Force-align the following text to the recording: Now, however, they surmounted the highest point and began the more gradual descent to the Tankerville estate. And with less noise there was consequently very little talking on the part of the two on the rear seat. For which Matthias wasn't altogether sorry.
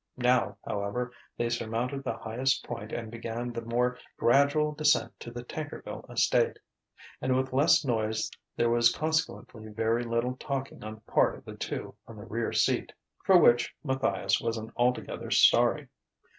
Now, 0.17 0.57
however, 0.65 1.11
they 1.37 1.49
surmounted 1.51 2.03
the 2.03 2.17
highest 2.17 2.65
point 2.65 2.91
and 2.91 3.11
began 3.11 3.53
the 3.53 3.61
more 3.61 3.99
gradual 4.17 4.71
descent 4.73 5.13
to 5.19 5.29
the 5.29 5.43
Tankerville 5.43 6.09
estate. 6.09 6.57
And 7.21 7.37
with 7.37 7.53
less 7.53 7.85
noise 7.85 8.31
there 8.55 8.71
was 8.71 8.91
consequently 8.91 9.67
very 9.69 10.03
little 10.03 10.37
talking 10.37 10.83
on 10.83 10.95
the 10.95 11.01
part 11.01 11.35
of 11.35 11.45
the 11.45 11.53
two 11.55 11.93
on 12.07 12.15
the 12.17 12.23
rear 12.25 12.51
seat. 12.51 12.91
For 13.25 13.37
which 13.37 13.75
Matthias 13.83 14.41
wasn't 14.41 14.73
altogether 14.75 15.29
sorry. 15.29 15.87